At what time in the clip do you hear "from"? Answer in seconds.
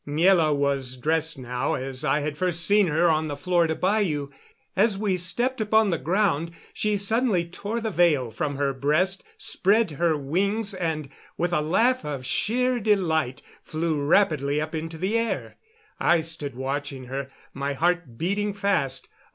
8.31-8.55